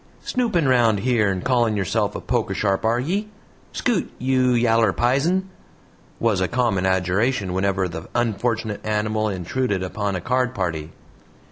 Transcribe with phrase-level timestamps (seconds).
[0.23, 3.29] "Snoopin' round yere, and CALLIN' yourself a poker sharp, are ye!
[3.71, 5.47] Scoot, you yaller pizin!"
[6.19, 10.89] was a common adjuration whenever the unfortunate animal intruded upon a card party.